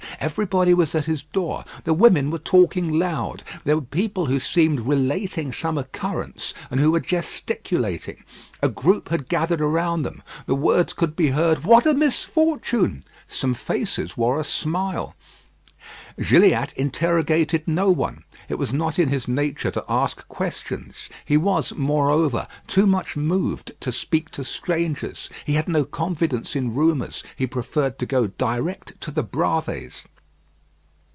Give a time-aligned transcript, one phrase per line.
[0.19, 1.65] Everybody was at his door.
[1.83, 3.41] The women were talking loud.
[3.63, 8.23] There were people who seemed relating some occurrence and who were gesticulating.
[8.61, 10.21] A group had gathered around them.
[10.45, 15.15] The words could be heard, "What a misfortune!" Some faces wore a smile.
[16.19, 18.23] Gilliatt interrogated no one.
[18.47, 21.09] It was not in his nature to ask questions.
[21.25, 25.29] He was, moreover, too much moved to speak to strangers.
[25.45, 27.23] He had no confidence in rumours.
[27.35, 30.03] He preferred to go direct to the Bravées.